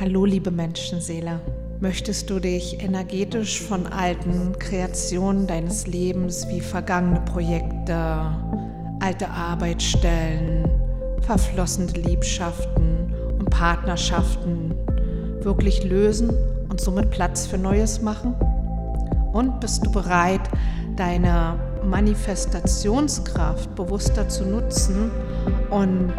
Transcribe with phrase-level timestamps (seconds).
[0.00, 1.38] Hallo liebe Menschenseele.
[1.78, 8.34] Möchtest du dich energetisch von alten Kreationen deines Lebens wie vergangene Projekte,
[9.00, 10.66] alte Arbeitsstellen,
[11.20, 14.74] verflossene Liebschaften und Partnerschaften
[15.42, 16.30] wirklich lösen
[16.70, 18.34] und somit Platz für Neues machen?
[19.32, 20.48] Und bist du bereit,
[20.96, 25.10] deine Manifestationskraft bewusster zu nutzen
[25.70, 26.14] und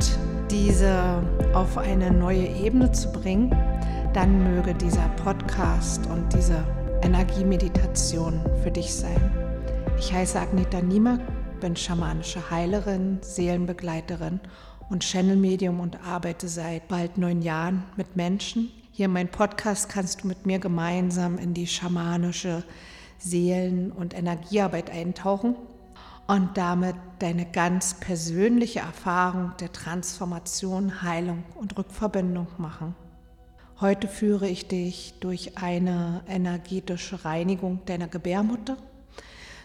[0.53, 1.23] diese
[1.55, 3.49] auf eine neue Ebene zu bringen,
[4.13, 6.63] dann möge dieser Podcast und diese
[7.01, 9.31] Energiemeditation für dich sein.
[9.97, 11.21] Ich heiße Agneta Niemek,
[11.59, 14.39] bin schamanische Heilerin, Seelenbegleiterin
[14.91, 18.69] und Channel-Medium und arbeite seit bald neun Jahren mit Menschen.
[18.91, 22.63] Hier in meinem Podcast kannst du mit mir gemeinsam in die schamanische
[23.17, 25.55] Seelen- und Energiearbeit eintauchen
[26.27, 32.95] und damit deine ganz persönliche Erfahrung der Transformation, Heilung und Rückverbindung machen.
[33.81, 38.77] Heute führe ich dich durch eine energetische Reinigung deiner Gebärmutter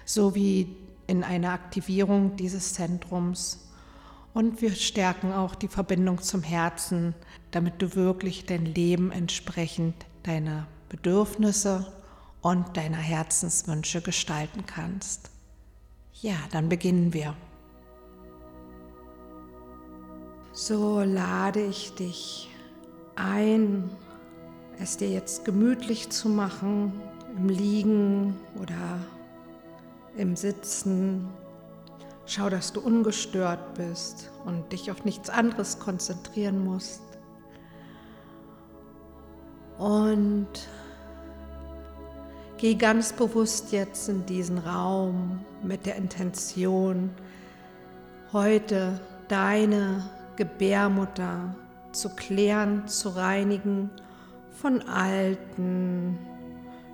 [0.04, 0.74] sowie
[1.06, 3.68] in eine Aktivierung dieses Zentrums.
[4.34, 7.14] Und wir stärken auch die Verbindung zum Herzen,
[7.50, 11.92] damit du wirklich dein Leben entsprechend deiner Bedürfnisse
[12.40, 15.30] und deiner Herzenswünsche gestalten kannst.
[16.20, 17.34] Ja, dann beginnen wir.
[20.52, 22.50] So lade ich dich
[23.14, 23.88] ein,
[24.80, 26.92] es dir jetzt gemütlich zu machen,
[27.36, 28.98] im Liegen oder
[30.16, 31.28] im Sitzen.
[32.26, 37.02] Schau, dass du ungestört bist und dich auf nichts anderes konzentrieren musst.
[39.78, 40.48] Und
[42.60, 47.10] Geh ganz bewusst jetzt in diesen Raum mit der Intention,
[48.32, 51.54] heute deine Gebärmutter
[51.92, 53.90] zu klären, zu reinigen
[54.50, 56.18] von alten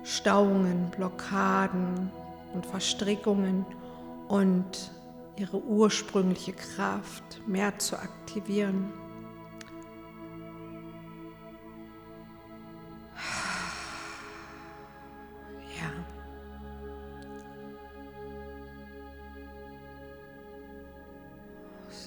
[0.03, 2.11] Stauungen, Blockaden
[2.53, 3.65] und Verstrickungen
[4.27, 4.91] und
[5.35, 8.93] ihre ursprüngliche Kraft mehr zu aktivieren.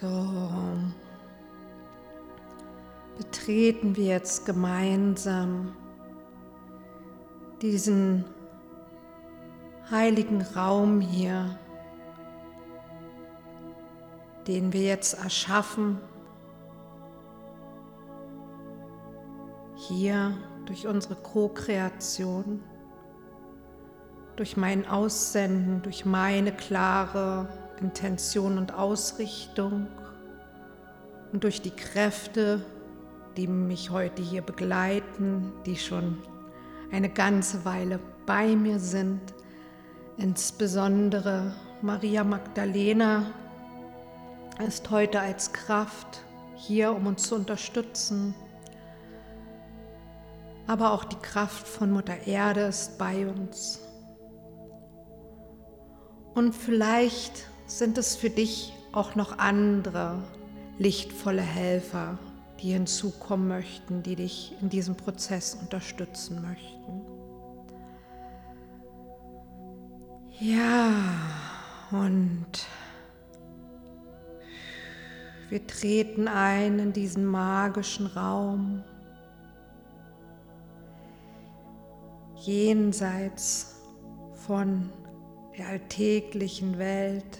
[0.00, 0.28] So.
[3.16, 5.75] Betreten wir jetzt gemeinsam
[7.60, 8.25] diesen
[9.91, 11.59] heiligen Raum hier,
[14.47, 15.98] den wir jetzt erschaffen,
[19.75, 20.32] hier
[20.66, 22.62] durch unsere Co-Kreation,
[24.36, 27.48] durch mein Aussenden, durch meine klare
[27.81, 29.87] Intention und Ausrichtung
[31.33, 32.65] und durch die Kräfte,
[33.37, 36.19] die mich heute hier begleiten, die schon
[36.91, 39.21] eine ganze Weile bei mir sind,
[40.16, 43.27] insbesondere Maria Magdalena
[44.66, 46.25] ist heute als Kraft
[46.56, 48.34] hier, um uns zu unterstützen.
[50.66, 53.81] Aber auch die Kraft von Mutter Erde ist bei uns.
[56.34, 60.19] Und vielleicht sind es für dich auch noch andere
[60.79, 62.19] lichtvolle Helfer,
[62.61, 67.03] die hinzukommen möchten, die dich in diesem Prozess unterstützen möchten.
[70.41, 70.93] Ja,
[71.91, 72.67] und
[75.51, 78.83] wir treten ein in diesen magischen Raum,
[82.37, 83.77] jenseits
[84.47, 84.91] von
[85.57, 87.39] der alltäglichen Welt,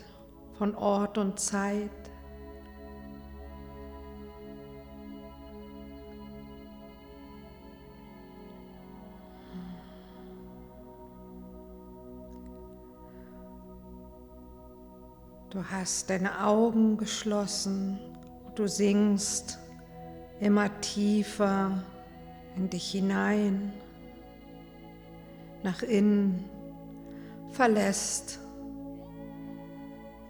[0.58, 1.91] von Ort und Zeit.
[15.50, 17.98] Du hast deine Augen geschlossen
[18.58, 19.58] du singst
[20.40, 21.80] immer tiefer
[22.56, 23.72] in dich hinein,
[25.62, 26.44] nach innen,
[27.52, 28.40] verlässt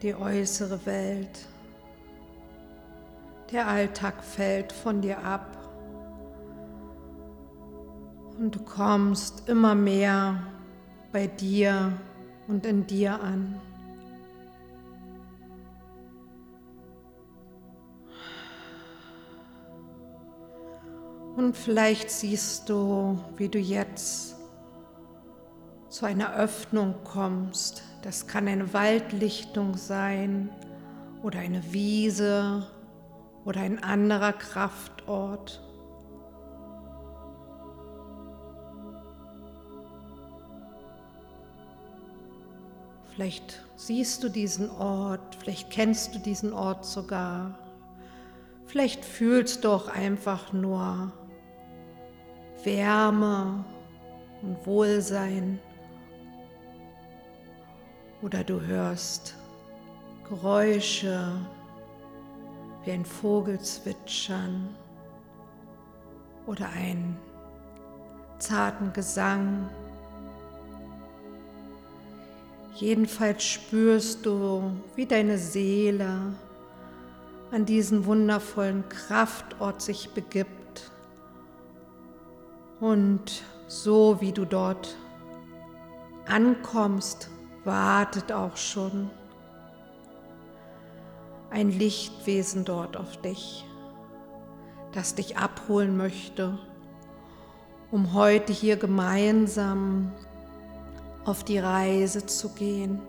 [0.02, 1.46] die äußere Welt.
[3.50, 5.56] Der Alltag fällt von dir ab
[8.38, 10.42] und du kommst immer mehr
[11.12, 11.92] bei dir
[12.46, 13.60] und in dir an.
[21.36, 24.37] Und vielleicht siehst du, wie du jetzt
[25.98, 27.82] zu einer Öffnung kommst.
[28.02, 30.48] Das kann eine Waldlichtung sein
[31.24, 32.68] oder eine Wiese
[33.44, 35.60] oder ein anderer Kraftort.
[43.12, 47.58] Vielleicht siehst du diesen Ort, vielleicht kennst du diesen Ort sogar.
[48.66, 51.10] Vielleicht fühlst du auch einfach nur
[52.62, 53.64] Wärme
[54.42, 55.58] und Wohlsein.
[58.20, 59.34] Oder du hörst
[60.28, 61.32] Geräusche
[62.84, 64.74] wie ein Vogel zwitschern
[66.46, 67.16] oder einen
[68.38, 69.68] zarten Gesang.
[72.74, 76.32] Jedenfalls spürst du, wie deine Seele
[77.50, 80.90] an diesen wundervollen Kraftort sich begibt
[82.80, 84.96] und so wie du dort
[86.26, 87.30] ankommst,
[87.68, 89.10] wartet auch schon
[91.50, 93.66] ein Lichtwesen dort auf dich,
[94.92, 96.58] das dich abholen möchte,
[97.90, 100.12] um heute hier gemeinsam
[101.26, 103.00] auf die Reise zu gehen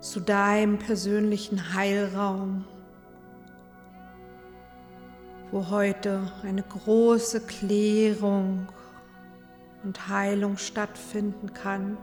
[0.00, 2.64] zu deinem persönlichen Heilraum,
[5.50, 8.68] wo heute eine große Klärung
[9.82, 11.98] und Heilung stattfinden kann,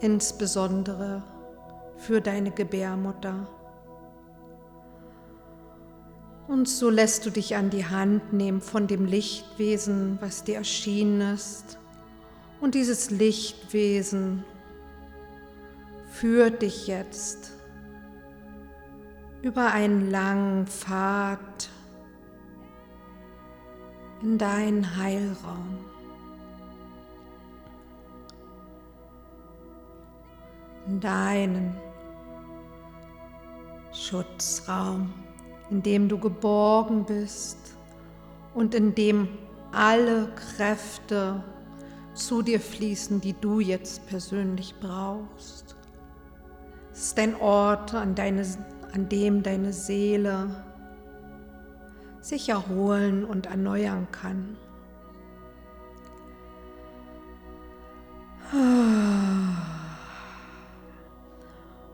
[0.00, 1.22] insbesondere
[1.96, 3.46] für deine Gebärmutter.
[6.48, 11.34] Und so lässt du dich an die Hand nehmen von dem Lichtwesen, was dir erschienen
[11.34, 11.78] ist.
[12.60, 14.44] Und dieses Lichtwesen
[16.10, 17.52] führt dich jetzt
[19.42, 21.70] über einen langen Pfad
[24.22, 25.89] in deinen Heilraum.
[30.90, 31.76] In deinen
[33.92, 35.14] Schutzraum,
[35.70, 37.76] in dem du geborgen bist
[38.54, 39.28] und in dem
[39.70, 41.44] alle Kräfte
[42.14, 45.76] zu dir fließen, die du jetzt persönlich brauchst.
[46.92, 48.44] Es ist ein Ort, an, deine,
[48.92, 50.64] an dem deine Seele
[52.20, 54.56] sich erholen und erneuern kann.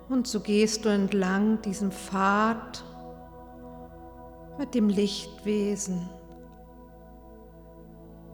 [0.08, 2.84] Und so gehst du entlang diesem Pfad
[4.58, 6.08] mit dem Lichtwesen,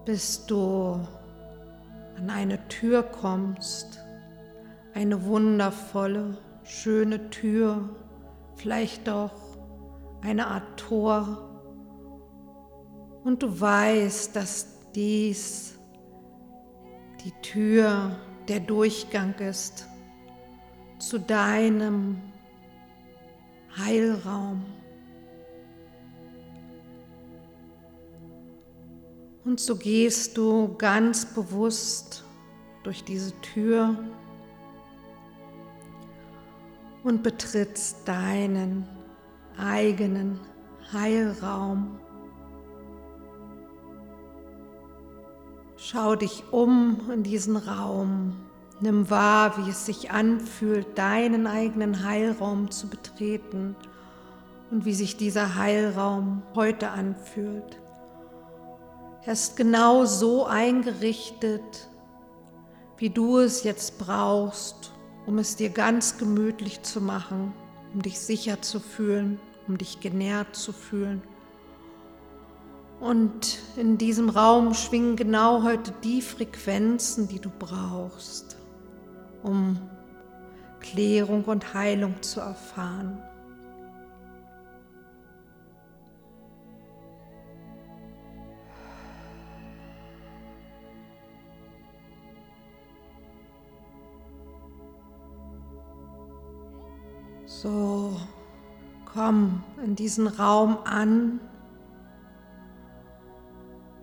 [0.04, 1.00] bis du
[2.16, 4.00] an eine Tür kommst,
[4.94, 7.88] eine wundervolle, schöne Tür,
[8.56, 9.32] vielleicht auch
[10.20, 11.48] eine Art Tor,
[13.24, 15.78] und du weißt, dass dies
[17.24, 18.16] die Tür,
[18.48, 19.86] der Durchgang ist
[21.02, 22.22] zu deinem
[23.76, 24.64] Heilraum.
[29.44, 32.24] Und so gehst du ganz bewusst
[32.84, 33.96] durch diese Tür
[37.02, 38.88] und betrittst deinen
[39.58, 40.38] eigenen
[40.92, 41.98] Heilraum.
[45.76, 48.51] Schau dich um in diesen Raum.
[48.82, 53.76] Nimm wahr, wie es sich anfühlt, deinen eigenen Heilraum zu betreten
[54.70, 57.80] und wie sich dieser Heilraum heute anfühlt.
[59.24, 61.88] Er ist genau so eingerichtet,
[62.98, 64.92] wie du es jetzt brauchst,
[65.26, 67.54] um es dir ganz gemütlich zu machen,
[67.94, 71.22] um dich sicher zu fühlen, um dich genährt zu fühlen
[73.02, 78.51] und in diesem Raum schwingen genau heute die Frequenzen, die du brauchst,
[79.42, 79.78] um
[80.80, 83.22] Klärung und Heilung zu erfahren.
[97.46, 98.16] So,
[99.04, 101.40] komm in diesen Raum an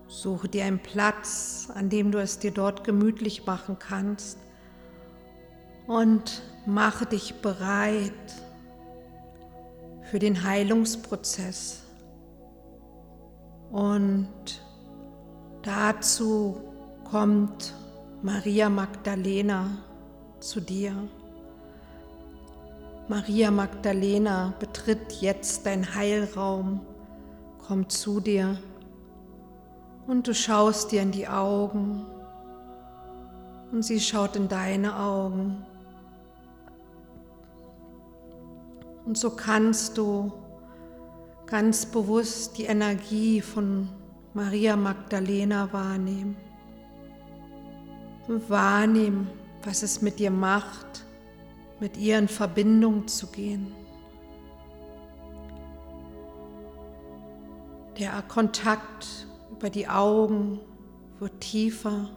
[0.08, 4.38] Suche dir einen Platz, an dem du es dir dort gemütlich machen kannst
[5.90, 8.12] und mache dich bereit
[10.04, 11.82] für den Heilungsprozess.
[13.72, 14.30] Und
[15.64, 16.62] dazu
[17.10, 17.74] kommt
[18.22, 19.80] Maria Magdalena
[20.40, 20.94] zu dir.
[23.08, 26.82] Maria Magdalena betritt jetzt dein Heilraum,
[27.68, 28.60] kommt zu dir
[30.06, 32.06] und du schaust dir in die Augen
[33.72, 35.66] und sie schaut in deine Augen.
[39.06, 40.32] Und so kannst du
[41.46, 43.90] ganz bewusst die Energie von
[44.34, 46.38] Maria Magdalena wahrnehmen.
[48.28, 49.28] Und wahrnehmen,
[49.64, 51.06] was es mit dir macht,
[51.80, 53.74] mit ihr in Verbindung zu gehen.
[57.98, 60.60] Der Kontakt über die Augen
[61.20, 62.10] wird tiefer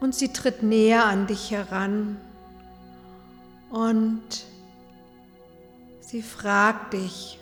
[0.00, 2.18] und sie tritt näher an dich heran
[3.70, 4.46] und
[6.06, 7.40] sie fragt dich,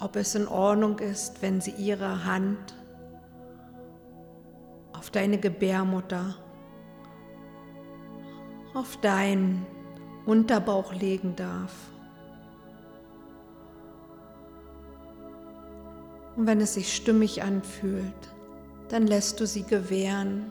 [0.00, 2.74] ob es in Ordnung ist, wenn sie ihre Hand
[4.92, 6.34] auf deine Gebärmutter,
[8.74, 9.64] auf deinen
[10.26, 11.72] Unterbauch legen darf.
[16.34, 18.34] Und wenn es sich stimmig anfühlt,
[18.88, 20.50] dann lässt du sie gewähren.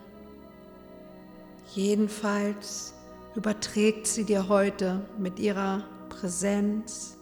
[1.74, 2.94] Jedenfalls
[3.34, 7.13] überträgt sie dir heute mit ihrer Präsenz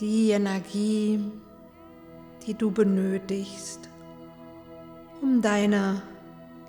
[0.00, 1.20] die Energie,
[2.46, 3.88] die du benötigst,
[5.22, 6.02] um deine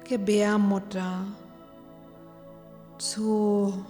[0.08, 1.25] Gebärmutter
[2.98, 3.86] zu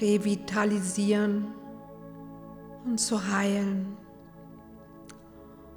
[0.00, 1.46] revitalisieren
[2.84, 3.96] und zu heilen.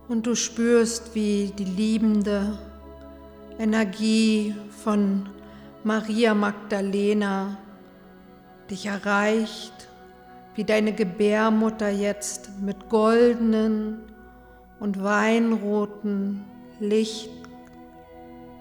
[0.07, 2.57] Und du spürst, wie die liebende
[3.57, 5.29] Energie von
[5.83, 7.57] Maria Magdalena
[8.69, 9.88] dich erreicht,
[10.59, 13.99] wie deine Gebärmutter jetzt mit goldenen
[14.81, 16.43] und weinroten
[16.81, 17.29] Licht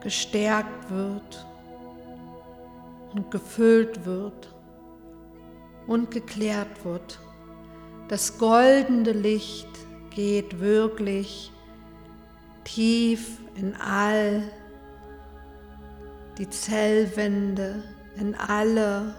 [0.01, 1.45] gestärkt wird
[3.13, 4.55] und gefüllt wird
[5.89, 7.19] und geklärt wird.
[8.07, 9.67] Das goldene Licht
[10.11, 11.51] geht wirklich
[12.63, 14.45] tief in all
[16.39, 17.83] die Zellwände,
[18.21, 19.17] in alle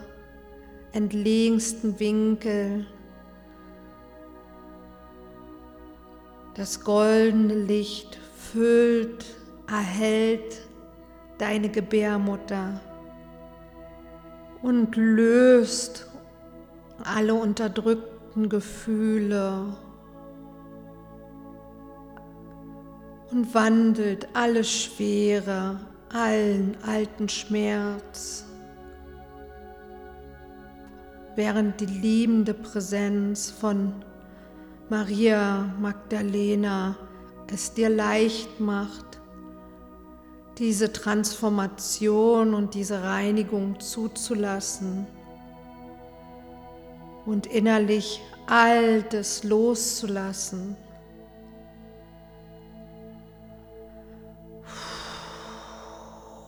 [0.94, 2.86] entlegensten Winkel.
[6.56, 9.26] Das goldene Licht füllt,
[9.68, 10.68] erhält
[11.38, 12.82] deine Gebärmutter
[14.62, 16.08] und löst
[17.04, 19.78] alle unterdrückten Gefühle
[23.32, 25.80] und wandelt alle Schwere,
[26.12, 28.46] allen alten Schmerz,
[31.36, 33.94] während die liebende Präsenz von
[34.90, 36.96] Maria Magdalena
[37.52, 39.20] es dir leicht macht,
[40.58, 45.08] diese Transformation und diese Reinigung zuzulassen
[47.26, 50.76] und innerlich Altes loszulassen.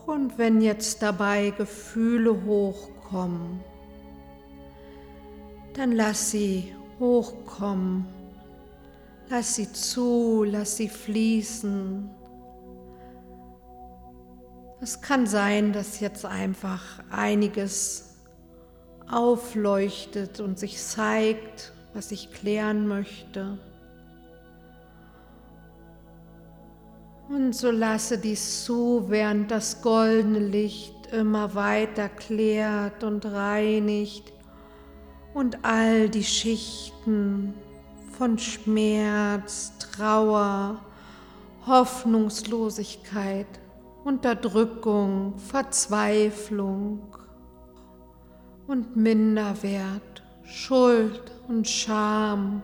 [0.05, 3.63] Und wenn jetzt dabei Gefühle hochkommen,
[5.73, 8.05] dann lass sie hochkommen,
[9.29, 12.09] lass sie zu, lass sie fließen.
[14.81, 18.15] Es kann sein, dass jetzt einfach einiges
[19.09, 23.59] aufleuchtet und sich zeigt, was ich klären möchte.
[27.29, 34.33] Und so lasse dies zu, während das goldene Licht immer weiter klärt und reinigt
[35.33, 37.53] und all die Schichten
[38.17, 40.79] von Schmerz, Trauer,
[41.65, 43.47] Hoffnungslosigkeit,
[44.03, 47.01] Unterdrückung, Verzweiflung
[48.67, 52.63] und Minderwert, Schuld und Scham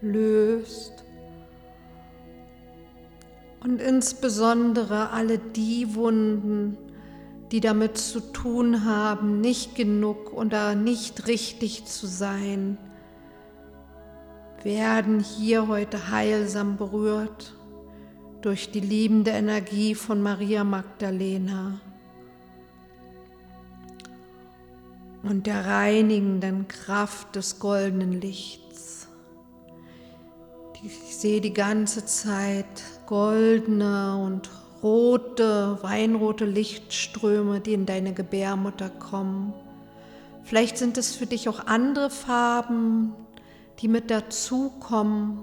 [0.00, 1.04] löst.
[3.62, 6.76] Und insbesondere alle die Wunden,
[7.52, 12.78] die damit zu tun haben, nicht genug oder nicht richtig zu sein,
[14.62, 17.54] werden hier heute heilsam berührt
[18.40, 21.78] durch die liebende Energie von Maria Magdalena
[25.22, 29.08] und der reinigenden Kraft des goldenen Lichts.
[30.82, 34.50] Ich sehe die ganze Zeit goldene und
[34.82, 39.54] rote, weinrote Lichtströme, die in deine Gebärmutter kommen.
[40.44, 43.14] Vielleicht sind es für dich auch andere Farben,
[43.78, 45.40] die mit dazukommen.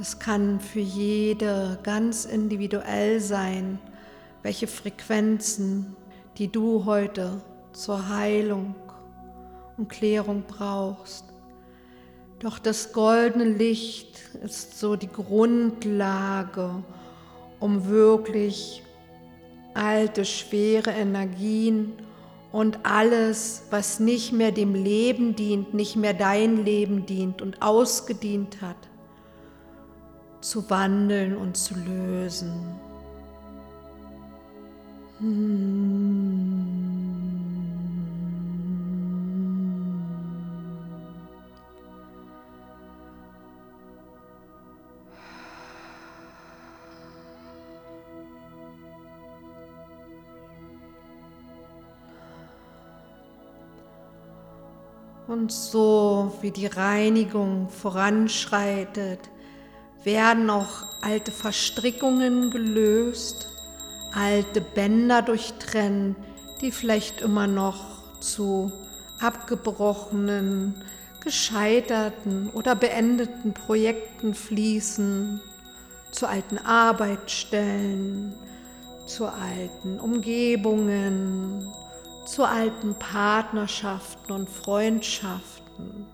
[0.00, 3.78] Es kann für jede ganz individuell sein,
[4.42, 5.96] welche Frequenzen,
[6.38, 7.40] die du heute
[7.72, 8.74] zur Heilung
[9.76, 11.24] und Klärung brauchst.
[12.40, 16.82] Doch das goldene Licht ist so die Grundlage,
[17.64, 18.82] um wirklich
[19.72, 21.94] alte, schwere Energien
[22.52, 28.60] und alles, was nicht mehr dem Leben dient, nicht mehr dein Leben dient und ausgedient
[28.60, 28.76] hat,
[30.42, 32.52] zu wandeln und zu lösen.
[35.20, 36.83] Hmm.
[55.34, 59.18] Und so wie die Reinigung voranschreitet,
[60.04, 63.48] werden auch alte Verstrickungen gelöst,
[64.12, 66.16] alte Bänder durchtrennt,
[66.60, 68.70] die vielleicht immer noch zu
[69.18, 70.76] abgebrochenen,
[71.24, 75.40] gescheiterten oder beendeten Projekten fließen,
[76.12, 78.34] zu alten Arbeitsstellen,
[79.06, 81.72] zu alten Umgebungen,
[82.24, 86.06] zu alten Partnerschaften und Freundschaften.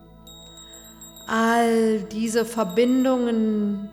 [1.26, 3.88] All diese Verbindungen,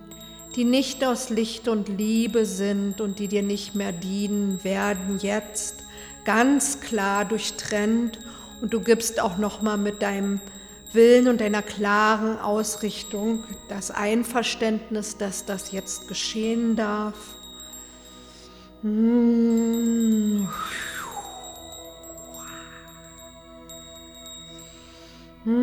[0.55, 5.83] die nicht aus Licht und Liebe sind und die dir nicht mehr dienen, werden jetzt
[6.25, 8.19] ganz klar durchtrennt
[8.61, 10.41] und du gibst auch noch mal mit deinem
[10.93, 17.15] Willen und deiner klaren Ausrichtung das Einverständnis, dass das jetzt geschehen darf.
[18.81, 20.47] Mmh.
[25.47, 25.55] Und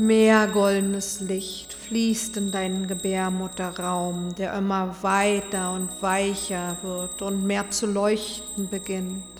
[0.00, 7.70] mehr goldenes Licht fließt in deinen Gebärmutterraum, der immer weiter und weicher wird und mehr
[7.70, 9.35] zu leuchten beginnt.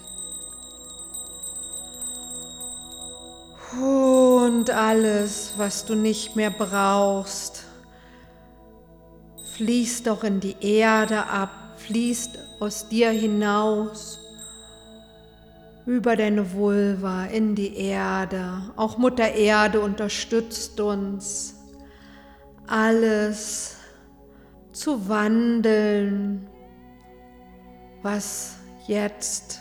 [3.81, 7.65] Und alles, was du nicht mehr brauchst,
[9.55, 14.19] fließt auch in die Erde ab, fließt aus dir hinaus,
[15.85, 18.63] über deine Vulva in die Erde.
[18.77, 21.55] Auch Mutter Erde unterstützt uns,
[22.67, 23.77] alles
[24.73, 26.49] zu wandeln,
[28.03, 29.61] was jetzt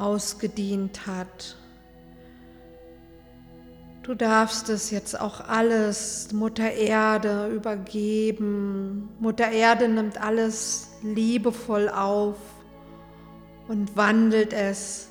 [0.00, 1.56] ausgedient hat.
[4.02, 9.10] Du darfst es jetzt auch alles Mutter Erde übergeben.
[9.20, 12.36] Mutter Erde nimmt alles liebevoll auf
[13.68, 15.10] und wandelt es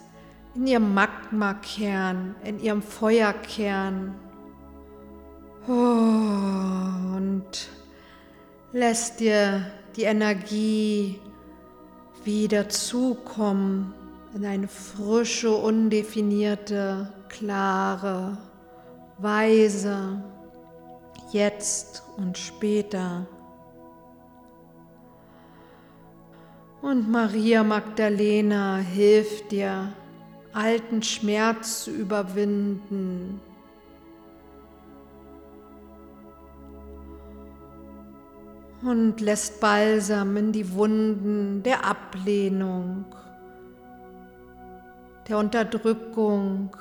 [0.55, 4.15] in ihrem Magma-Kern, in ihrem Feuerkern
[5.67, 7.69] oh, und
[8.73, 11.19] lässt dir die Energie
[12.25, 13.93] wieder zukommen
[14.33, 18.37] in eine frische, undefinierte, klare
[19.17, 20.23] Weise,
[21.31, 23.25] jetzt und später.
[26.81, 29.91] Und Maria Magdalena hilft dir,
[30.53, 33.41] alten Schmerz zu überwinden.
[38.81, 43.03] Und lässt Balsam in die Wunden der Ablehnung
[45.29, 46.75] der Unterdrückung,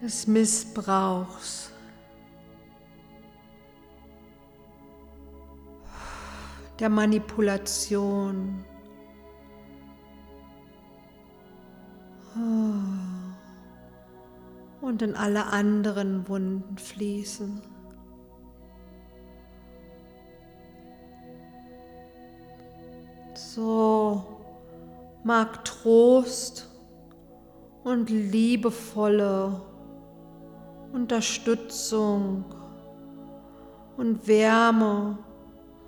[0.00, 1.72] des Missbrauchs.
[6.78, 8.64] der Manipulation.
[14.80, 17.62] Und in alle anderen Wunden fließen.
[23.34, 24.35] So
[25.26, 26.68] mag Trost
[27.82, 29.60] und liebevolle
[30.92, 32.44] Unterstützung
[33.96, 35.18] und Wärme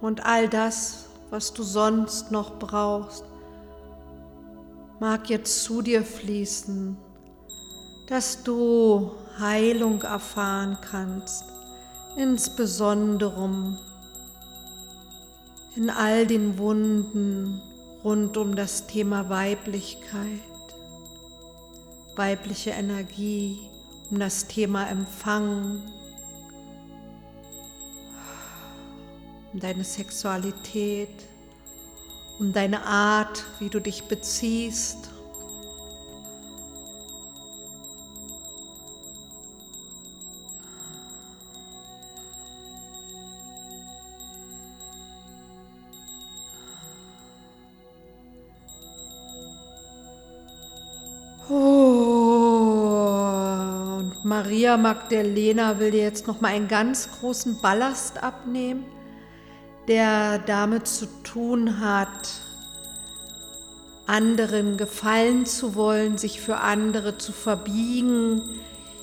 [0.00, 3.24] und all das, was du sonst noch brauchst,
[4.98, 6.96] mag jetzt zu dir fließen,
[8.08, 11.44] dass du Heilung erfahren kannst,
[12.16, 13.78] insbesondere
[15.76, 17.62] in all den Wunden
[18.08, 20.40] rund um das Thema Weiblichkeit,
[22.16, 23.58] weibliche Energie,
[24.10, 25.82] um das Thema Empfang,
[29.52, 31.10] um deine Sexualität,
[32.38, 35.10] um deine Art, wie du dich beziehst.
[54.68, 58.84] Maria Magdalena will dir jetzt noch mal einen ganz großen Ballast abnehmen,
[59.88, 62.28] der damit zu tun hat,
[64.06, 68.42] anderen gefallen zu wollen, sich für andere zu verbiegen.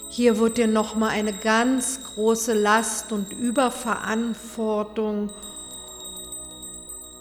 [0.07, 5.31] Hier wird dir noch mal eine ganz große Last und Überverantwortung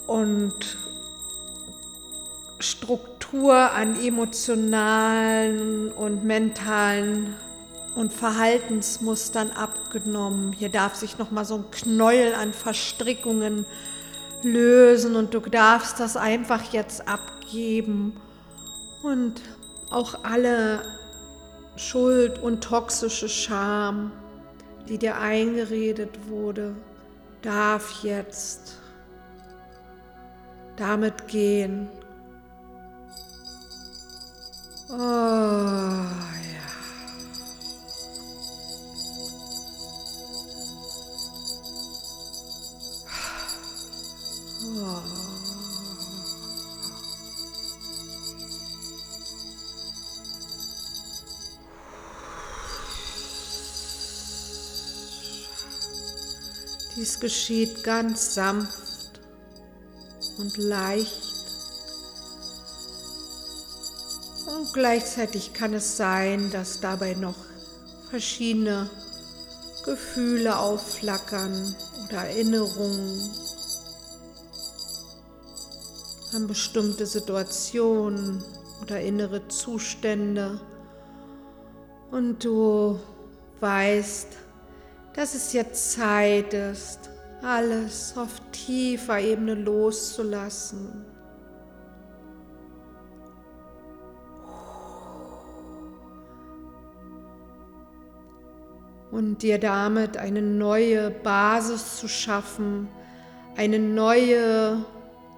[0.07, 0.77] und
[2.59, 7.37] Struktur an emotionalen und mentalen
[7.95, 10.53] und Verhaltensmustern abgenommen.
[10.53, 13.67] Hier darf sich noch mal so ein Knäuel an Verstrickungen
[14.43, 18.21] lösen und du darfst das einfach jetzt abgeben
[19.03, 19.41] und
[19.91, 20.83] auch alle
[21.77, 24.13] Schuld und toxische Scham,
[24.89, 26.75] die dir eingeredet wurde,
[27.43, 28.79] darf jetzt
[30.77, 31.89] damit gehen.
[34.91, 36.44] Oh.
[57.05, 59.21] Dies geschieht ganz sanft
[60.39, 61.35] und leicht.
[64.47, 67.35] Und gleichzeitig kann es sein, dass dabei noch
[68.09, 68.89] verschiedene
[69.85, 73.21] Gefühle aufflackern oder Erinnerungen
[76.33, 78.43] an bestimmte Situationen
[78.81, 80.59] oder innere Zustände.
[82.11, 82.99] Und du
[83.61, 84.29] weißt,
[85.15, 87.11] dass es jetzt Zeit ist,
[87.43, 91.05] alles auf tiefer Ebene loszulassen.
[99.11, 102.89] Und dir damit eine neue Basis zu schaffen,
[103.57, 104.85] eine neue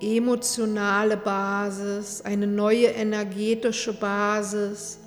[0.00, 4.98] emotionale Basis, eine neue energetische Basis,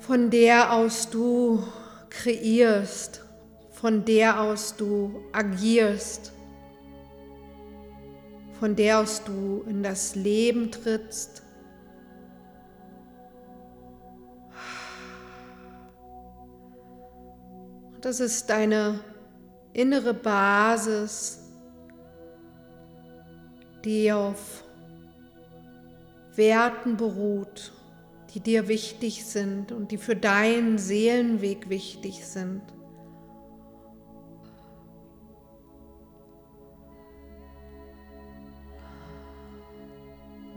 [0.00, 1.62] von der aus du
[2.10, 3.21] kreierst,
[3.82, 6.30] von der aus du agierst,
[8.60, 11.42] von der aus du in das Leben trittst.
[18.00, 19.00] Das ist deine
[19.72, 21.40] innere Basis,
[23.84, 24.62] die auf
[26.36, 27.72] Werten beruht,
[28.32, 32.62] die dir wichtig sind und die für deinen Seelenweg wichtig sind.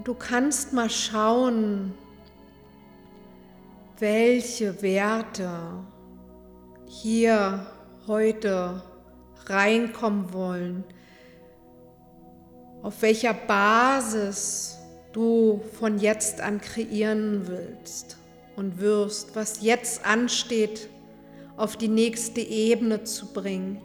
[0.05, 1.91] Du kannst mal schauen,
[3.97, 5.49] welche Werte
[6.85, 7.65] hier
[8.05, 8.83] heute
[9.47, 10.83] reinkommen wollen,
[12.83, 14.77] auf welcher Basis
[15.11, 18.17] du von jetzt an kreieren willst
[18.55, 20.87] und wirst, was jetzt ansteht,
[21.57, 23.81] auf die nächste Ebene zu bringen.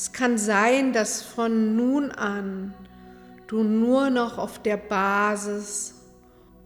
[0.00, 2.72] Es kann sein, dass von nun an
[3.48, 5.92] du nur noch auf der Basis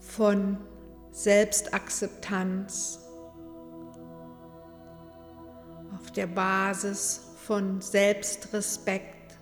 [0.00, 0.58] von
[1.12, 3.00] Selbstakzeptanz,
[5.96, 9.38] auf der Basis von Selbstrespekt,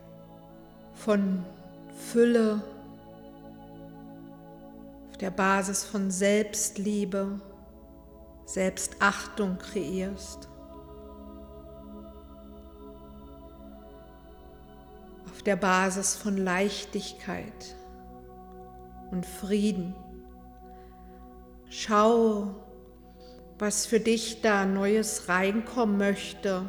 [0.95, 1.45] von
[2.13, 2.63] Fülle,
[5.11, 7.41] auf der Basis von Selbstliebe,
[8.45, 10.50] Selbstachtung kreierst.
[15.41, 17.75] Auf der Basis von Leichtigkeit
[19.11, 19.95] und Frieden.
[21.71, 22.57] Schau,
[23.59, 26.67] was für dich da Neues reinkommen möchte.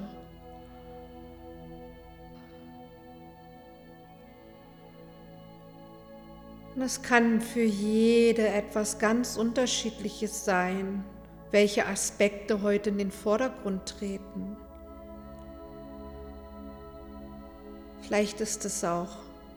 [6.79, 11.03] Es kann für jede etwas ganz Unterschiedliches sein,
[11.51, 14.50] welche Aspekte heute in den Vordergrund treten.
[18.11, 19.07] Vielleicht ist es auch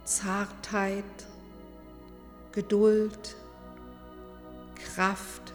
[0.04, 1.02] Zartheit,
[2.52, 3.34] Geduld,
[4.76, 5.52] Kraft.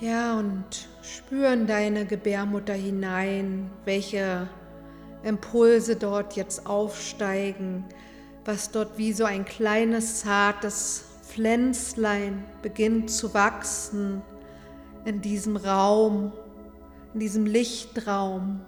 [0.00, 0.64] Ja, und
[1.02, 4.48] spüren deine Gebärmutter hinein, welche
[5.22, 7.84] Impulse dort jetzt aufsteigen,
[8.46, 11.05] was dort wie so ein kleines zartes
[11.36, 14.22] Pflänzlein beginnt zu wachsen
[15.04, 16.32] in diesem Raum,
[17.12, 18.62] in diesem Lichtraum.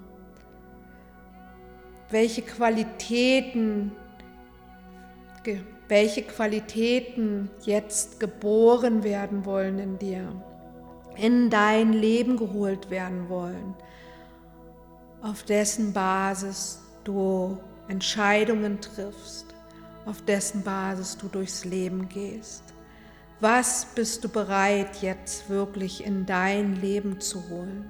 [2.10, 3.92] Welche Qualitäten,
[5.88, 10.30] welche Qualitäten jetzt geboren werden wollen in dir,
[11.16, 13.74] in dein Leben geholt werden wollen,
[15.22, 17.56] auf dessen Basis du
[17.88, 19.47] Entscheidungen triffst,
[20.08, 22.62] auf dessen Basis du durchs Leben gehst.
[23.40, 27.84] Was bist du bereit jetzt wirklich in dein Leben zu holen?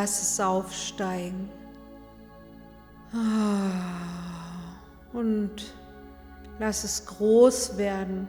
[0.00, 1.50] Lass es aufsteigen.
[3.12, 3.72] Ah,
[5.12, 5.74] und
[6.60, 8.28] lass es groß werden.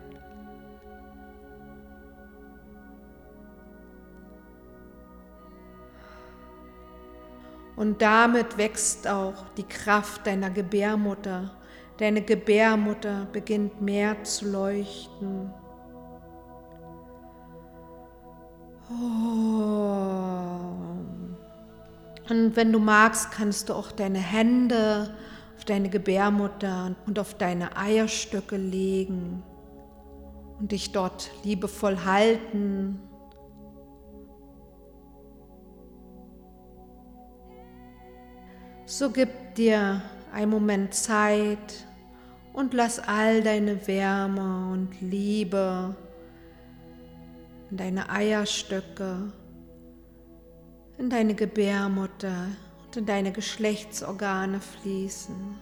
[7.76, 11.52] Und damit wächst auch die Kraft deiner Gebärmutter.
[11.98, 15.54] Deine Gebärmutter beginnt mehr zu leuchten.
[18.90, 20.29] Oh.
[22.30, 25.16] Und wenn du magst, kannst du auch deine Hände
[25.58, 29.44] auf deine Gebärmutter und auf deine Eierstöcke legen
[30.60, 33.02] und dich dort liebevoll halten.
[38.86, 41.86] So gib dir einen Moment Zeit
[42.54, 45.96] und lass all deine Wärme und Liebe
[47.72, 49.32] in deine Eierstöcke
[51.00, 52.50] in deine Gebärmutter
[52.86, 55.58] und in deine Geschlechtsorgane fließen.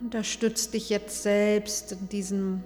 [0.00, 2.64] Unterstützt dich jetzt selbst in diesem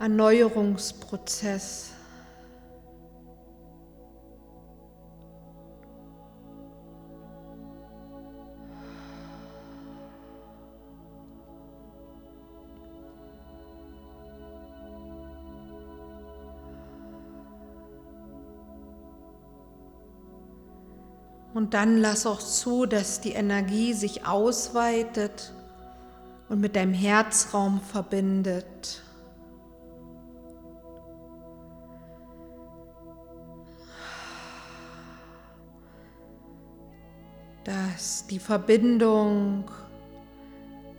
[0.00, 1.93] Erneuerungsprozess.
[21.54, 25.52] Und dann lass auch zu, dass die Energie sich ausweitet
[26.48, 29.02] und mit deinem Herzraum verbindet.
[37.62, 39.70] Dass die Verbindung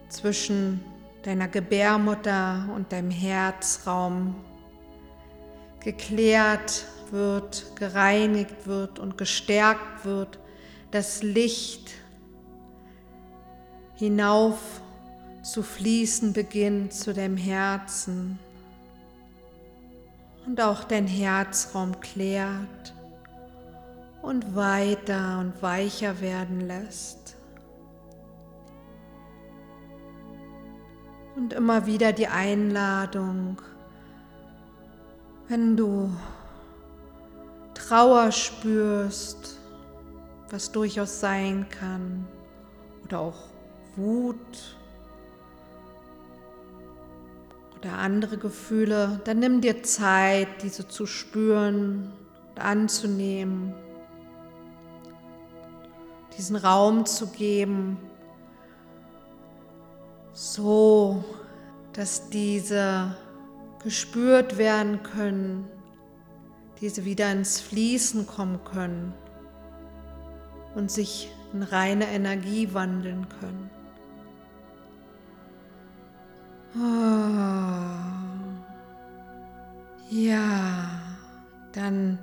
[0.07, 0.81] zwischen
[1.23, 4.35] deiner Gebärmutter und deinem Herzraum
[5.81, 10.39] geklärt wird, gereinigt wird und gestärkt wird
[10.95, 11.91] das Licht
[13.95, 14.79] hinauf
[15.43, 18.39] zu fließen beginnt zu deinem Herzen
[20.45, 22.93] und auch dein Herzraum klärt
[24.21, 27.35] und weiter und weicher werden lässt.
[31.35, 33.61] Und immer wieder die Einladung,
[35.49, 36.09] wenn du
[37.73, 39.54] Trauer spürst,
[40.49, 42.27] was durchaus sein kann,
[43.05, 43.49] oder auch
[43.95, 44.77] Wut
[47.77, 52.11] oder andere Gefühle, dann nimm dir Zeit, diese zu spüren
[52.49, 53.73] und anzunehmen,
[56.37, 57.97] diesen Raum zu geben,
[60.33, 61.23] so
[61.93, 63.15] dass diese
[63.83, 65.67] gespürt werden können,
[66.81, 69.13] diese wieder ins Fließen kommen können
[70.75, 73.69] und sich in reine Energie wandeln können.
[76.77, 77.15] Oh.
[80.09, 81.01] Ja,
[81.71, 82.19] dann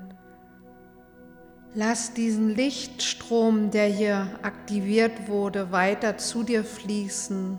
[1.75, 7.59] lass diesen Lichtstrom, der hier aktiviert wurde, weiter zu dir fließen.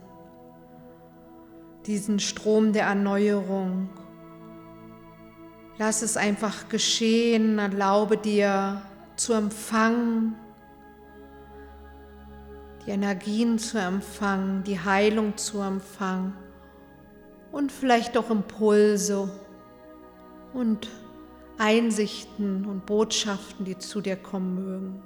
[1.87, 3.89] Diesen Strom der Erneuerung.
[5.77, 8.83] Lass es einfach geschehen, erlaube dir
[9.15, 10.35] zu empfangen,
[12.85, 16.33] die Energien zu empfangen, die Heilung zu empfangen
[17.51, 19.29] und vielleicht auch Impulse
[20.53, 20.89] und
[21.57, 25.03] Einsichten und Botschaften, die zu dir kommen mögen.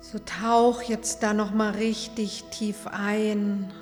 [0.00, 3.72] So tauch jetzt da noch mal richtig tief ein.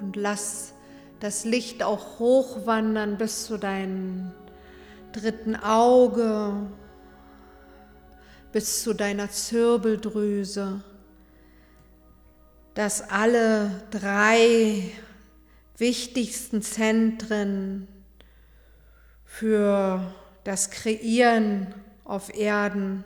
[0.00, 0.73] Und lass
[1.20, 4.32] das Licht auch hochwandern bis zu deinem
[5.12, 6.54] dritten Auge,
[8.52, 10.82] bis zu deiner Zirbeldrüse,
[12.74, 14.90] dass alle drei
[15.76, 17.88] wichtigsten Zentren
[19.24, 21.74] für das Kreieren
[22.04, 23.04] auf Erden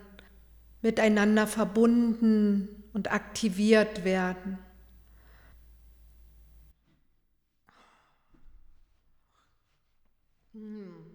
[0.81, 4.59] miteinander verbunden und aktiviert werden.
[10.59, 11.08] Mm.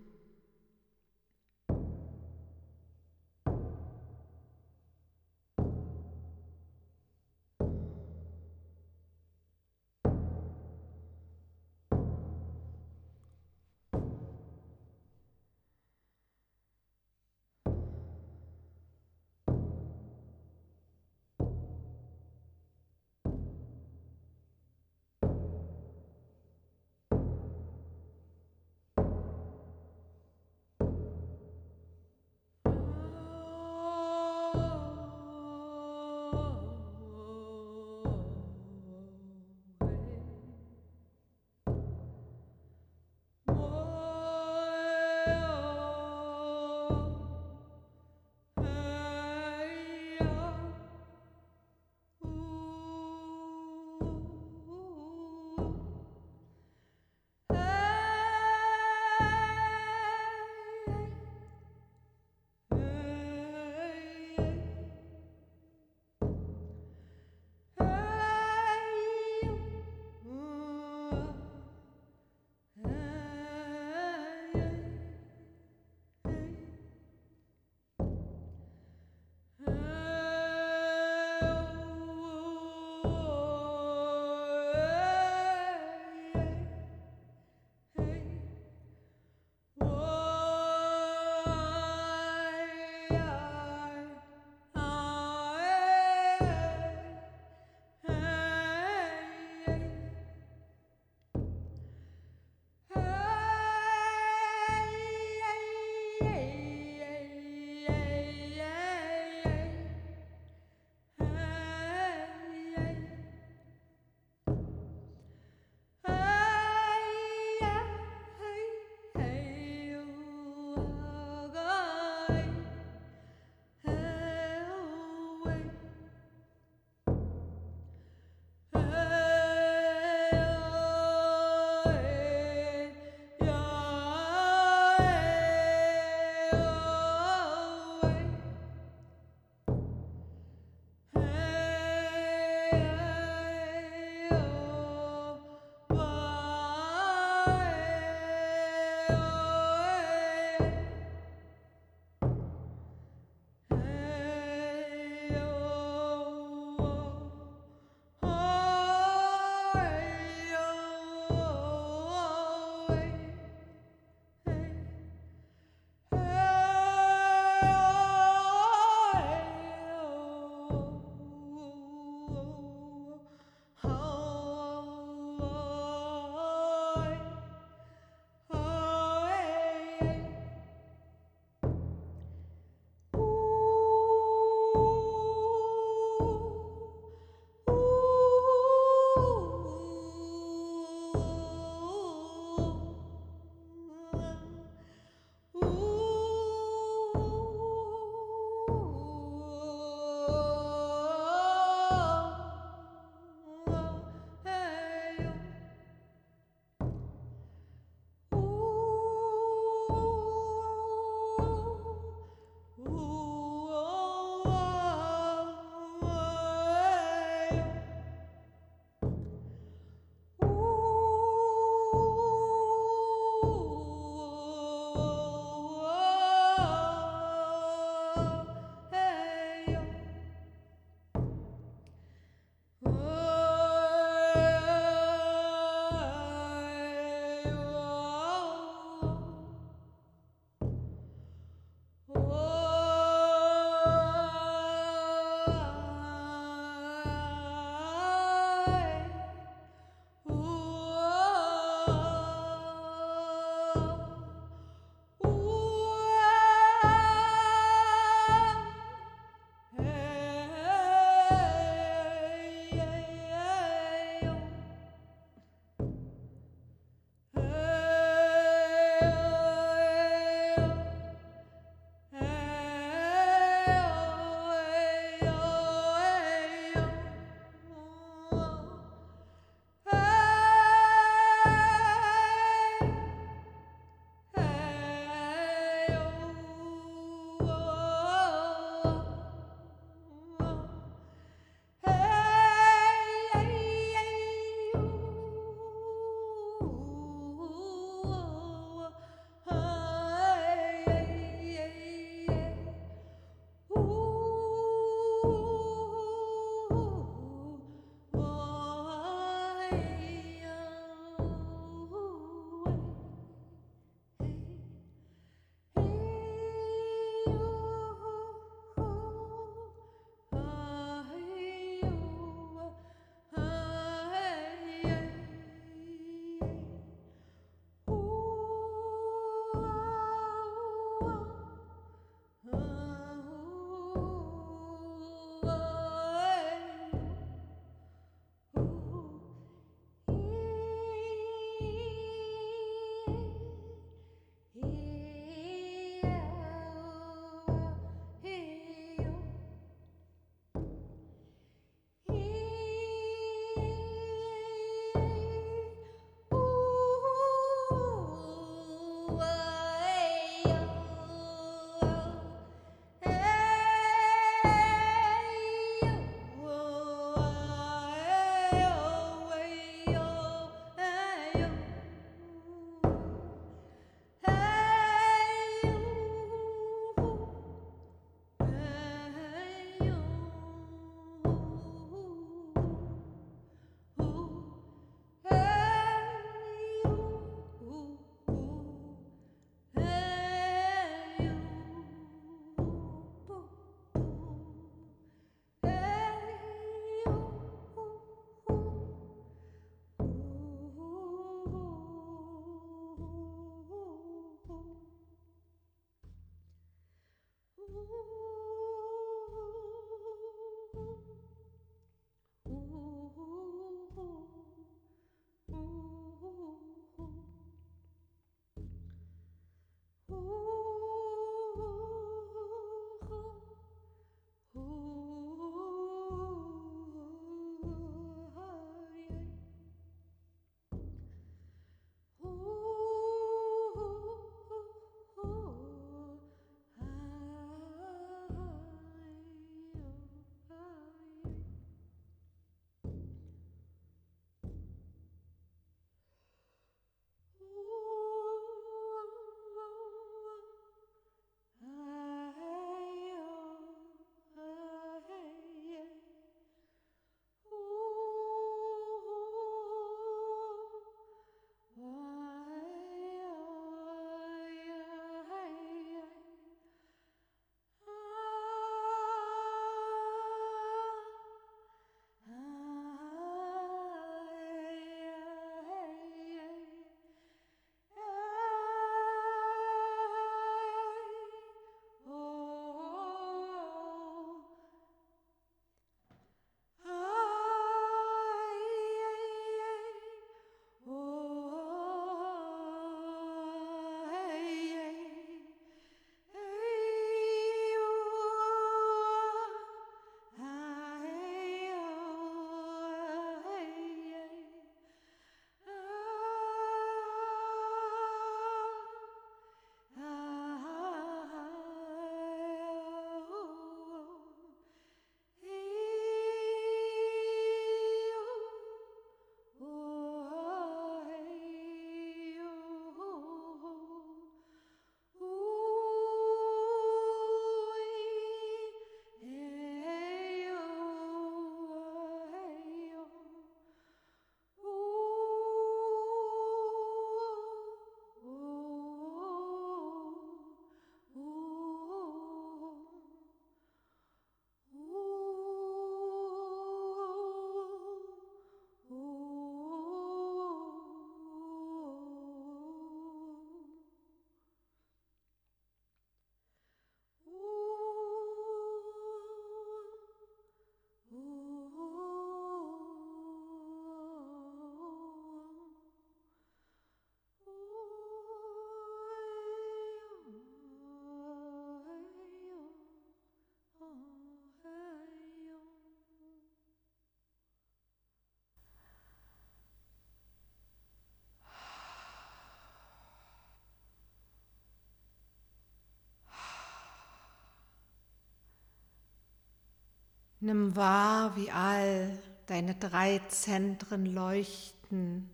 [590.45, 595.31] Nimm wahr, wie all deine drei Zentren leuchten,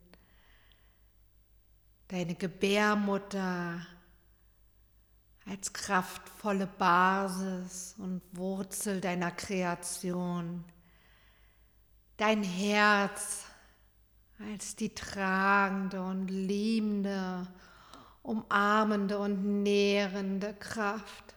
[2.06, 3.84] deine Gebärmutter
[5.46, 10.64] als kraftvolle Basis und Wurzel deiner Kreation,
[12.16, 13.46] dein Herz
[14.38, 17.48] als die tragende und liebende,
[18.22, 21.29] umarmende und nährende Kraft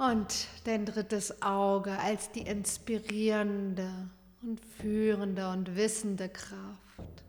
[0.00, 4.08] und dein drittes Auge als die inspirierende
[4.40, 7.22] und führende und wissende Kraft.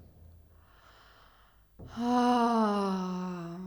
[1.98, 3.58] Ah.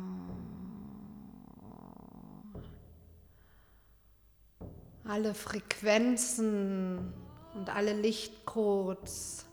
[5.07, 7.13] Alle Frequenzen
[7.55, 9.45] und alle Lichtcodes,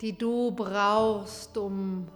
[0.00, 2.08] die du brauchst, um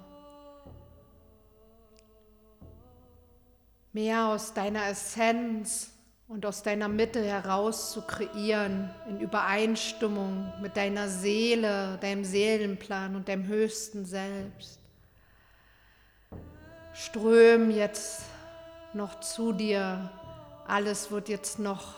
[3.93, 5.92] mehr aus deiner Essenz
[6.33, 13.29] und aus deiner Mitte heraus zu kreieren, in Übereinstimmung mit deiner Seele, deinem Seelenplan und
[13.29, 14.79] deinem höchsten Selbst.
[16.95, 18.23] Ström jetzt
[18.95, 20.11] noch zu dir.
[20.67, 21.97] Alles wird jetzt noch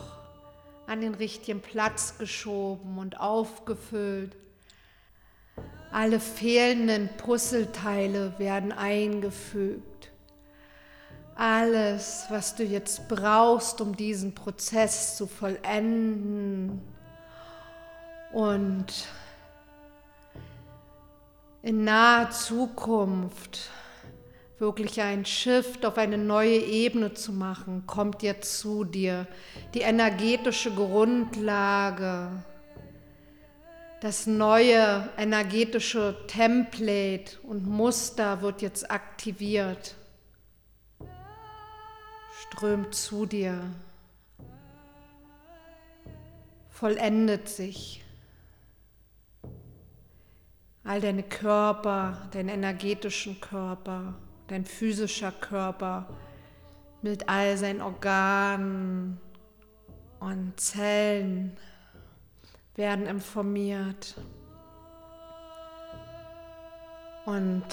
[0.89, 4.35] an den richtigen Platz geschoben und aufgefüllt.
[5.93, 10.11] Alle fehlenden Puzzleteile werden eingefügt
[11.37, 16.81] alles, was du jetzt brauchst, um diesen Prozess zu vollenden.
[18.33, 18.87] Und
[21.63, 23.71] in naher Zukunft
[24.59, 29.27] wirklich ein Shift auf eine neue Ebene zu machen, kommt jetzt zu dir.
[29.75, 32.31] Die energetische Grundlage,
[34.01, 39.97] das neue energetische Template und Muster wird jetzt aktiviert
[42.55, 43.61] strömt zu dir,
[46.71, 48.05] vollendet sich.
[50.85, 54.15] All deine Körper, dein energetischen Körper,
[54.47, 56.07] dein physischer Körper
[57.03, 59.19] mit all seinen Organen
[60.21, 61.57] und Zellen
[62.77, 64.15] werden informiert.
[67.25, 67.65] Und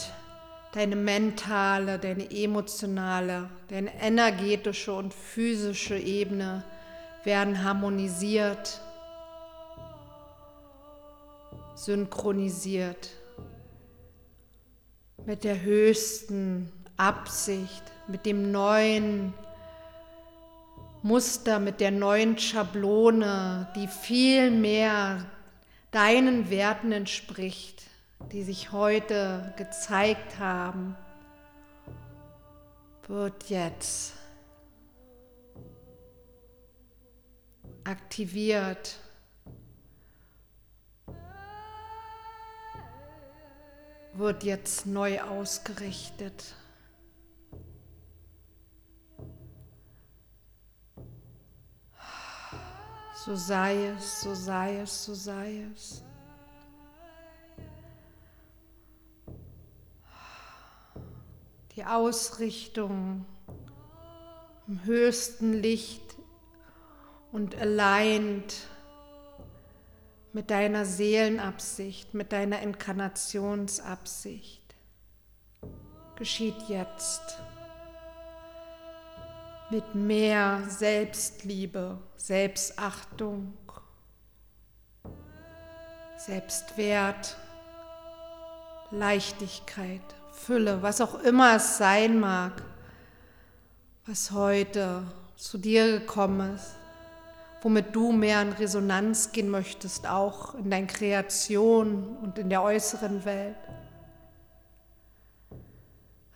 [0.72, 6.64] deine mentale, deine emotionale, deine energetische und physische Ebene
[7.24, 8.80] werden harmonisiert,
[11.76, 13.10] synchronisiert
[15.26, 19.34] mit der höchsten Absicht, mit dem neuen
[21.04, 25.26] Muster, mit der neuen Schablone, die viel mehr
[25.92, 27.91] deinen Werten entspricht
[28.32, 30.96] die sich heute gezeigt haben,
[33.08, 34.14] wird jetzt
[37.84, 39.00] aktiviert.
[44.14, 46.56] wird jetzt neu ausgerichtet.
[53.26, 56.04] So sei es, so sei es, so sei es.
[61.76, 63.26] Die Ausrichtung
[64.68, 66.16] im höchsten Licht
[67.32, 68.68] und aligned
[70.34, 74.62] mit deiner Seelenabsicht, mit deiner Inkarnationsabsicht
[76.22, 77.40] geschieht jetzt
[79.72, 83.58] mit mehr Selbstliebe, Selbstachtung,
[86.16, 87.36] Selbstwert,
[88.92, 90.04] Leichtigkeit.
[90.46, 92.64] Fülle, was auch immer es sein mag,
[94.08, 95.04] was heute
[95.36, 96.76] zu dir gekommen ist,
[97.62, 103.24] womit du mehr in Resonanz gehen möchtest, auch in deiner Kreation und in der äußeren
[103.24, 103.56] Welt.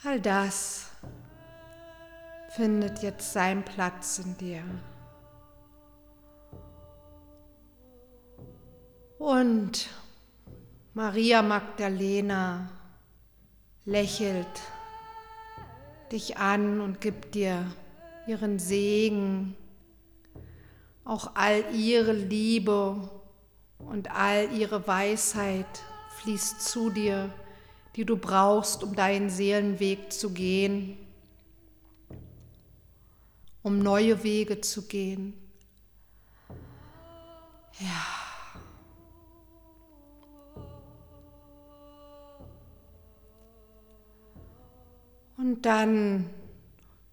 [0.03, 0.85] All das
[2.49, 4.61] findet jetzt seinen Platz in dir.
[9.17, 9.89] Und
[10.93, 12.69] Maria Magdalena
[13.85, 14.47] lächelt
[16.11, 17.71] dich an und gibt dir
[18.27, 19.55] ihren Segen,
[21.03, 23.09] auch all ihre Liebe
[23.77, 25.83] und all ihre Weisheit
[26.21, 27.31] fließt zu dir,
[27.95, 30.97] die du brauchst, um deinen Seelenweg zu gehen,
[33.61, 35.33] um neue Wege zu gehen.
[37.79, 38.24] Ja.
[45.37, 46.29] Und dann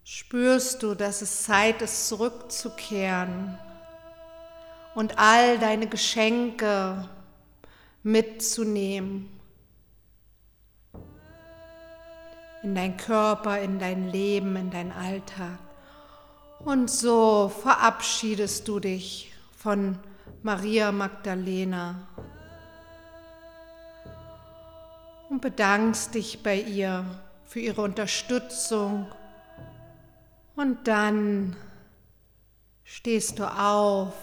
[0.03, 3.57] spürst du, dass es Zeit ist, zurückzukehren
[4.95, 7.09] und all deine Geschenke
[8.03, 9.29] mitzunehmen.
[12.63, 15.59] In dein Körper, in dein Leben, in dein Alltag.
[16.59, 19.97] Und so verabschiedest du dich von
[20.43, 22.07] Maria Magdalena
[25.29, 27.03] und bedankst dich bei ihr
[27.53, 29.05] für ihre Unterstützung.
[30.55, 31.55] Und dann
[32.83, 34.15] stehst du auf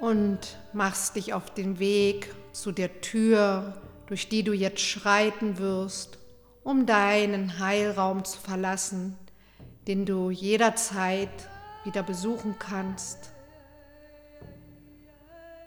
[0.00, 0.40] und
[0.72, 6.18] machst dich auf den Weg zu der Tür, durch die du jetzt schreiten wirst,
[6.64, 9.16] um deinen Heilraum zu verlassen,
[9.86, 11.30] den du jederzeit
[11.84, 13.30] wieder besuchen kannst.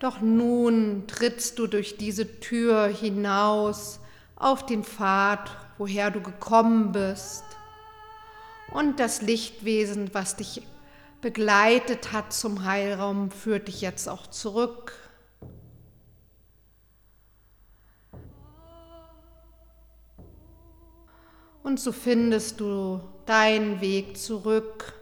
[0.01, 4.01] Doch nun trittst du durch diese Tür hinaus
[4.35, 5.49] auf den Pfad,
[5.81, 7.43] woher du gekommen bist.
[8.69, 10.61] Und das Lichtwesen, was dich
[11.21, 14.93] begleitet hat zum Heilraum, führt dich jetzt auch zurück.
[21.63, 24.93] Und so findest du deinen Weg zurück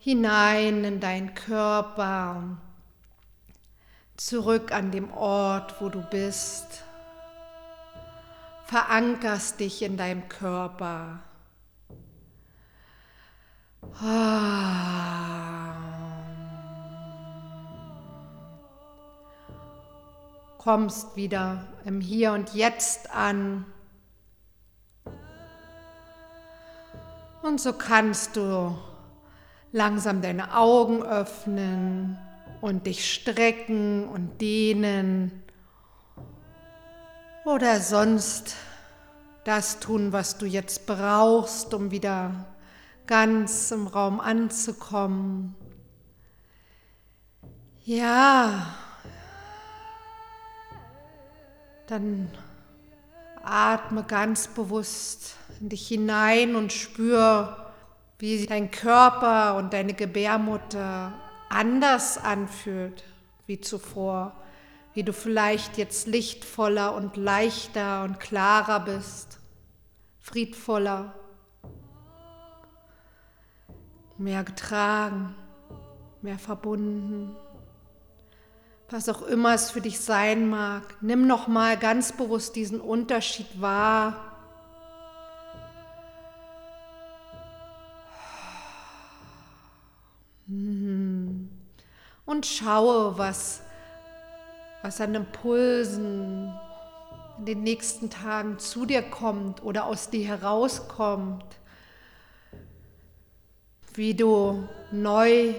[0.00, 2.58] hinein in deinen Körper,
[4.16, 6.83] zurück an dem Ort, wo du bist.
[8.66, 11.20] Verankerst dich in deinem Körper.
[20.58, 23.66] Kommst wieder im Hier und Jetzt an.
[27.42, 28.74] Und so kannst du
[29.72, 32.18] langsam deine Augen öffnen
[32.62, 35.43] und dich strecken und dehnen
[37.44, 38.56] oder sonst
[39.44, 42.46] das tun, was du jetzt brauchst, um wieder
[43.06, 45.54] ganz im Raum anzukommen.
[47.84, 48.74] Ja,
[51.86, 52.30] dann
[53.42, 57.72] atme ganz bewusst in dich hinein und spür,
[58.18, 61.12] wie sich dein Körper und deine Gebärmutter
[61.50, 63.04] anders anfühlt
[63.46, 64.32] wie zuvor,
[64.94, 69.38] wie du vielleicht jetzt lichtvoller und leichter und klarer bist,
[70.20, 71.14] friedvoller
[74.18, 75.34] mehr getragen,
[76.22, 77.36] mehr verbunden.
[78.90, 83.60] Was auch immer es für dich sein mag, nimm noch mal ganz bewusst diesen Unterschied
[83.60, 84.30] wahr.
[90.46, 91.48] Und
[92.46, 93.62] schaue, was,
[94.84, 96.52] was an Impulsen
[97.38, 101.42] in den nächsten Tagen zu dir kommt oder aus dir herauskommt
[103.94, 105.54] wie du neu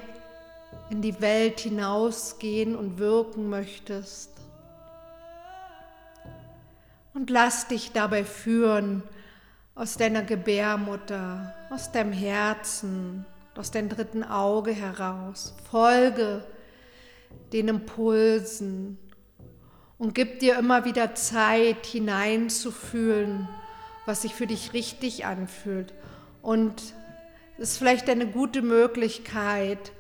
[0.89, 4.29] in die Welt hinausgehen und wirken möchtest.
[7.15, 9.01] Und lass dich dabei führen
[9.73, 15.55] aus deiner Gebärmutter, aus deinem Herzen, aus deinem dritten Auge heraus.
[15.71, 16.45] Folge
[17.53, 18.99] den Impulsen
[19.97, 23.47] und gib dir immer wieder Zeit hineinzufühlen,
[24.05, 25.93] was sich für dich richtig anfühlt.
[26.41, 26.93] Und
[27.57, 29.91] das ist vielleicht eine gute Möglichkeit,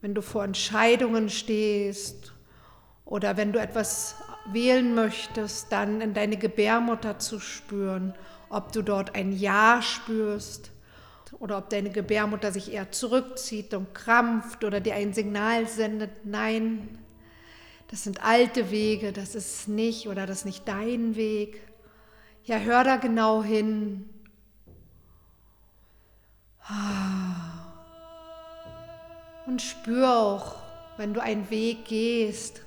[0.00, 2.32] wenn du vor Entscheidungen stehst
[3.04, 4.16] oder wenn du etwas
[4.52, 8.14] wählen möchtest, dann in deine Gebärmutter zu spüren,
[8.48, 10.70] ob du dort ein Ja spürst
[11.38, 16.98] oder ob deine Gebärmutter sich eher zurückzieht und krampft oder dir ein Signal sendet, nein,
[17.88, 21.60] das sind alte Wege, das ist nicht oder das ist nicht dein Weg.
[22.44, 24.08] Ja, hör da genau hin
[29.46, 30.56] und spür auch,
[30.98, 32.60] wenn du einen Weg gehst,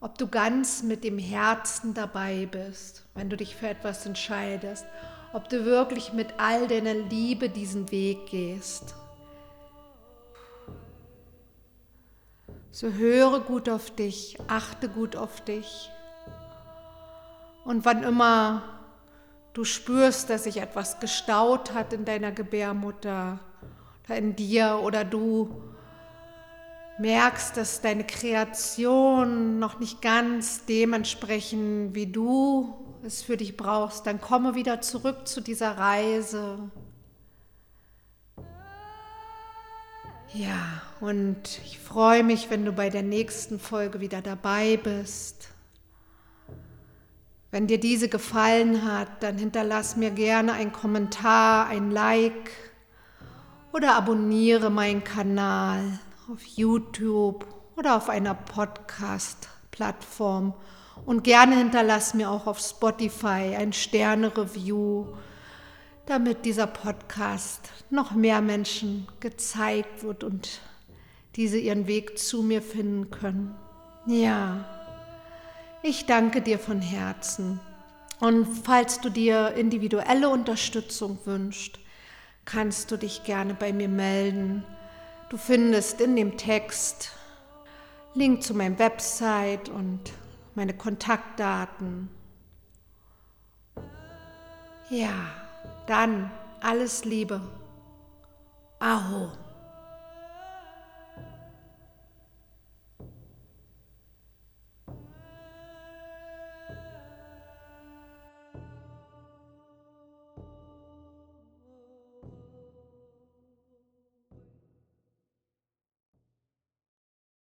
[0.00, 4.86] ob du ganz mit dem Herzen dabei bist, wenn du dich für etwas entscheidest,
[5.32, 8.94] ob du wirklich mit all deiner Liebe diesen Weg gehst.
[12.74, 15.90] So höre gut auf dich, achte gut auf dich.
[17.66, 18.62] Und wann immer
[19.52, 23.40] du spürst, dass sich etwas gestaut hat in deiner Gebärmutter
[24.04, 25.62] oder in dir oder du
[26.98, 32.72] merkst, dass deine Kreation noch nicht ganz dementsprechend, wie du
[33.04, 36.70] es für dich brauchst, dann komme wieder zurück zu dieser Reise.
[40.34, 45.48] Ja, und ich freue mich, wenn du bei der nächsten Folge wieder dabei bist.
[47.50, 52.50] Wenn dir diese gefallen hat, dann hinterlass mir gerne einen Kommentar, ein Like
[53.74, 55.98] oder abonniere meinen Kanal
[56.32, 57.44] auf YouTube
[57.76, 60.54] oder auf einer Podcast-Plattform.
[61.04, 65.08] Und gerne hinterlass mir auch auf Spotify ein Sterne-Review,
[66.06, 70.60] damit dieser Podcast noch mehr Menschen gezeigt wird und
[71.36, 73.54] diese ihren Weg zu mir finden können.
[74.06, 74.64] Ja,
[75.82, 77.60] ich danke dir von Herzen.
[78.20, 81.80] Und falls du dir individuelle Unterstützung wünschst,
[82.44, 84.64] kannst du dich gerne bei mir melden.
[85.28, 87.12] Du findest in dem Text
[88.14, 90.12] Link zu meinem Website und
[90.54, 92.10] meine Kontaktdaten.
[94.90, 95.41] Ja,
[95.92, 96.30] dann
[96.62, 97.42] alles Liebe.
[98.78, 99.30] Aho.